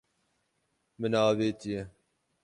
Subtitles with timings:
[0.99, 1.81] Min avêtiye.